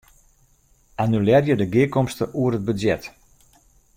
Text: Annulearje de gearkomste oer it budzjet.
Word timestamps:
Annulearje 1.03 1.55
de 1.59 1.67
gearkomste 1.73 2.25
oer 2.41 2.53
it 2.57 2.65
budzjet. 2.67 3.03